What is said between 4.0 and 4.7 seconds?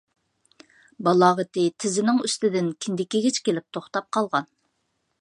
قالغان.